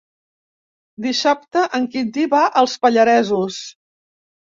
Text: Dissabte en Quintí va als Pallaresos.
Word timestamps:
Dissabte 1.05 1.61
en 1.79 1.85
Quintí 1.95 2.23
va 2.31 2.39
als 2.63 2.73
Pallaresos. 2.87 3.59